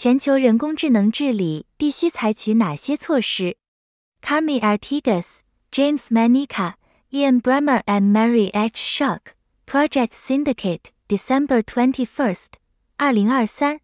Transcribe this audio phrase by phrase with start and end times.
[0.00, 3.56] 全球人工智能治理必须采取哪些措施
[4.22, 5.40] ？Carmi Artigas、
[5.72, 6.74] James Manica、
[7.10, 8.76] Ian Bremer and Mary H.
[8.76, 9.32] Shock,
[9.66, 12.60] Project Syndicate December twenty first，
[12.96, 13.80] 二零二三。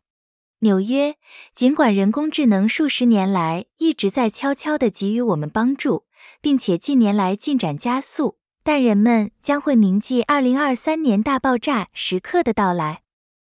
[0.61, 1.17] 纽约，
[1.53, 6.05] 尽管人工智能数十年来一直在悄悄地给予我们帮助，
[6.41, 13.03] 并且近年来进展加速，但人们将会铭记二零二三年大爆炸时刻的到来。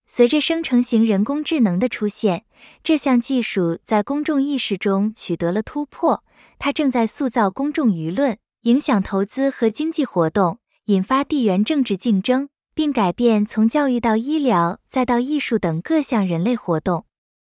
[0.07, 2.45] 随着生成型人工智能的出现，
[2.83, 6.25] 这项技术在公众意识中取得了突破，
[6.59, 12.49] 它正在塑造公众舆论，影响投资和经济活动，引发地缘政治竞争。
[12.77, 17.07] 并改变从教育到医疗再到艺术等各项人类活动。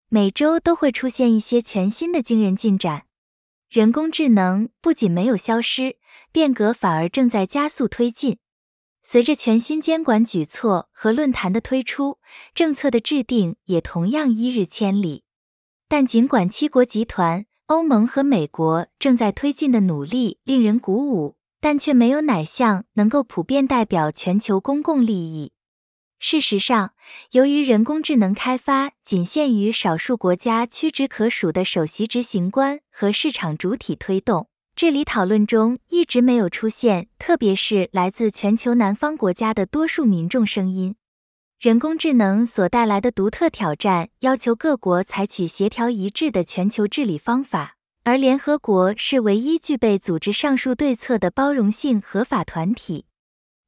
[0.09, 3.05] 每周都会出现一些全新的惊人进展。
[3.67, 5.97] 人工智能不仅没有消失，
[6.31, 8.37] 变革反而正在加速推进。
[9.09, 12.19] 随着全新监管举措和论坛的推出，
[12.53, 15.23] 政策的制定也同样一日千里。
[15.87, 21.37] 但尽管七国集团、欧盟和美国正在推进的努力令人鼓舞。
[21.61, 25.53] 但却没有哪项能够普遍代表全球公共利益。
[26.19, 26.91] 事实上，
[27.31, 40.95] 由于人工智能开发仅限于少数国家屈指可数的首席执行官和市场主体推动，治理讨论中一直没有出现，特别是来自全球南方国家的多数民众声音。
[41.59, 47.77] 人工智能所带来的独特挑战要求各国采取协调一致的全球治理方法。
[48.03, 53.05] 而联合国是唯一具备组织上述对策的包容性合法团体。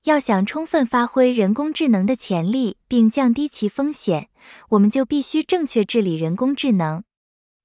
[0.04, 4.30] 要想充分发挥人工智能的潜力并降低其风险，
[4.70, 7.04] 我们就必须正确治理人工智能。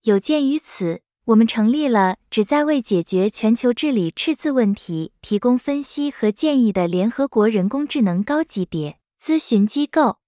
[0.05, 10.19] 有鉴于此，我们成立了旨在为解决全球治理赤字问题提供分析和建议的联合国人工智能高级别咨询机构。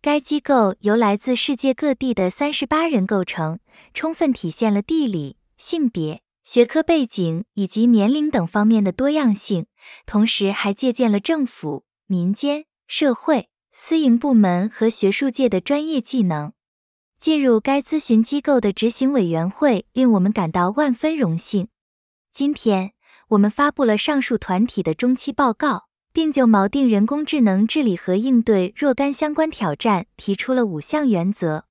[0.00, 3.58] 该机构由来自世界各地的三十八人构成，
[3.92, 5.36] 充分体现了地理。
[5.58, 9.66] 性别、学科背景以及年龄等方面的多样性，
[10.06, 16.54] 同时还借鉴了政府、民间、社会、私营部门和学术界的专业技能。
[17.20, 21.68] 进入该咨询机构的执行委员会令我们感到万分荣幸。
[22.32, 22.92] 今天，
[23.28, 31.66] 我们发布了上述团体的中期报告，并就锚定人工智能治理和应对若干相关挑战提出了五项原则。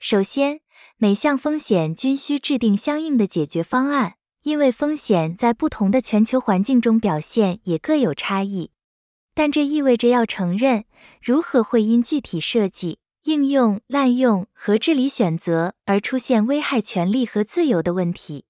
[0.00, 0.60] 首先，
[0.96, 8.72] 每项风险均需制定相应的解决方案，因为风险在不同的全球环境中表现也各有差异。
[9.34, 10.86] 但这意味着要承认
[11.22, 18.44] 如何会因具体设计、应用、滥用和治理选择而出现危害权利和自由的问题。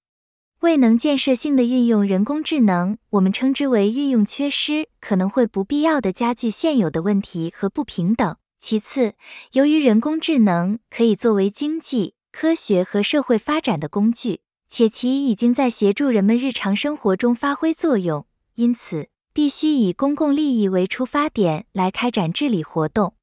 [0.61, 8.37] 未能建设性的运用人工智能，我们称之为运用缺失，可能会不必要的加剧现有的问题和不平等。
[8.59, 9.15] 其次，
[9.53, 12.15] 由于人工智能可以作为经济。
[12.33, 23.15] 科学和社会发展的工具，且其已经在协助人们日常生活中发挥作用，因此必须以公共利益为出发点来开展治理活动。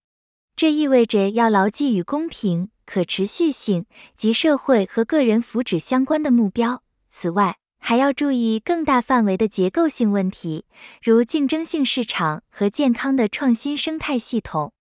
[0.59, 3.87] 这意味着要牢记与公平、可持续性
[4.17, 6.83] 及社会和个人福祉相关的目标。
[7.13, 10.65] 此外，还要注意更大范围的结构性问题，
[11.01, 14.73] 如竞争性市场和健康的创新生态系统。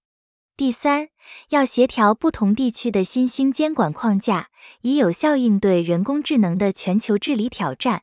[0.55, 1.09] 第三，
[1.49, 4.49] 要协调不同地区的新兴监管框架，
[4.81, 8.01] 以有效应对人工智能的全球治理挑战。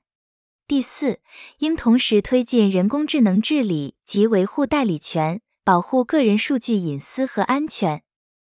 [0.69, 1.19] 第四，
[1.59, 8.03] 应同时推进人工智能治理及维护代理权，保护个人数据隐私和安全。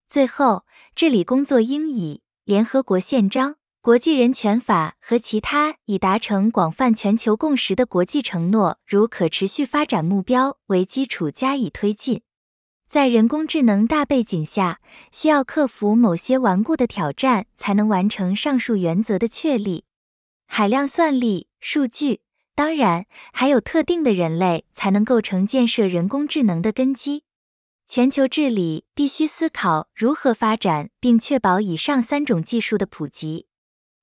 [0.10, 12.24] 最后，治理工作应以联合国宪章、国际人权法和其他已达成广泛全球共识的国际承诺，如可持续发展目标为基础加以推进。
[12.90, 19.86] 在人工智能大背景下，需要克服某些顽固的挑战，才能完成上述原则的确立。
[20.48, 22.22] 海量算力、数据，
[22.56, 27.24] 当然还有特定的人类，才能构成建设人工智能的根基。
[27.86, 33.46] 全球治理必须思考如何发展并确保以上三种技术的普及，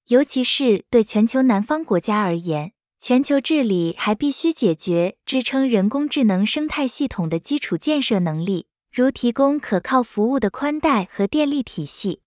[0.07, 8.67] 尤其是对全球南方国家而言，全球治理还必须解决支撑人工智能生态系统的基础建设能力。
[8.93, 12.21] 如提供可靠服务的宽带和电力体系，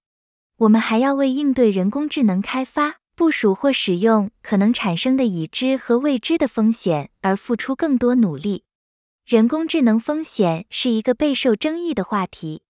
[0.58, 8.64] 我们还要为应对人工智能开发、部署或使用可能产生的已知和未知的风险而付出更多努力。
[9.26, 12.62] 人工智能风险是一个备受争议的话题，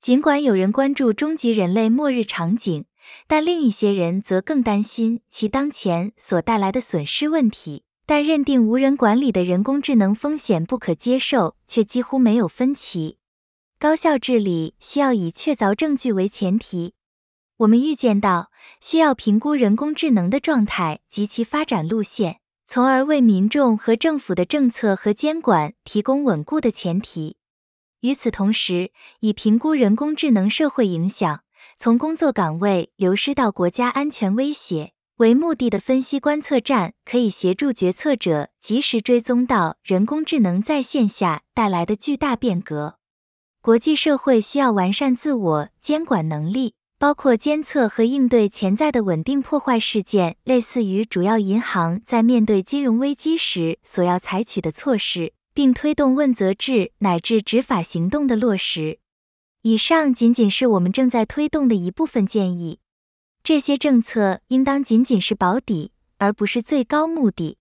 [0.00, 2.86] 尽管有人关注终极人类末日场景，
[3.26, 7.82] 但另一些人则更担心其当前所带来的损失问题。
[8.06, 13.18] 但认定无人管理的人工智能风险不可接受，却几乎没有分歧。
[13.78, 16.94] 高效治理需要以确凿证据为前提。
[17.60, 27.36] 我们预见到需要评估人工智能的状态及其发展路线，从而为民众和政府的政策和监管提供稳固的前提。
[28.00, 31.42] 与此同时，以评估人工智能社会影响，
[31.76, 42.96] 从工作岗位流失到国家安全威胁为目的的分析观测站，可以协助决策者及时追踪到人工智能在线下带来的巨大变革。
[43.60, 46.72] 国际社会需要完善自我监管能力。
[47.00, 58.98] 包括监测和应对潜在的稳定破坏事件，类似于主要银行在面对金融危机时所要采取的措施，并推动问责制乃至执法行动的落实。
[59.62, 62.80] 以上仅仅是我们正在推动的一部分建议，
[63.42, 67.56] 这些政策应当仅仅是保底，而不是最高目的。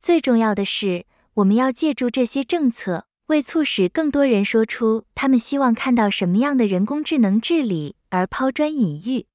[0.00, 7.94] 最重要的是，我们要借助这些政策，为促使更多人说出他们希望看到什么样的人工智能治理。
[8.12, 9.26] 而抛砖引玉，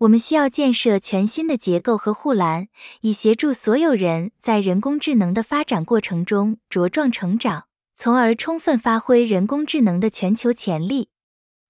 [0.00, 2.68] 我们需要建设全新的结构和护栏，
[3.00, 7.64] 以协助所有人在人工智能的发展过程中茁壮成长，
[7.96, 11.08] 从而充分发挥人工智能的全球潜力。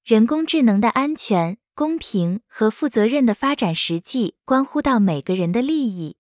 [0.05, 6.17] 人工智能的安全、公平和负责任的发展，实际关乎到每个人的利益。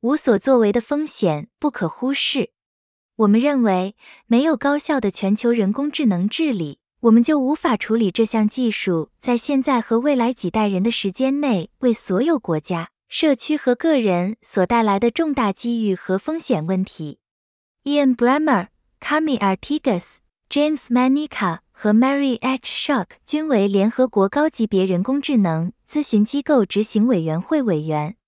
[0.00, 2.50] 无所作为的风险不可忽视。
[3.14, 3.94] 我们认为，
[4.26, 6.80] 没有高效的全球人工智能治理。
[7.04, 17.18] 我们就无法处理这项技术在现在和未来几代人的时间内为所有国家、社区和个人所带来的重大机遇和风险问题。
[17.84, 18.66] Ian Bremer、
[19.00, 20.16] Carmi Artigas、
[20.50, 22.70] James Manica 和 Mary H.
[22.70, 28.19] Shock 均为联合国高级别人工智能咨询机构执行委员会委员。